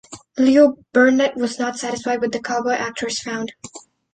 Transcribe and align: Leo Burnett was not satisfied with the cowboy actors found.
Leo 0.35 0.79
Burnett 0.93 1.35
was 1.35 1.59
not 1.59 1.77
satisfied 1.77 2.21
with 2.21 2.31
the 2.31 2.41
cowboy 2.41 2.71
actors 2.73 3.21
found. 3.21 3.51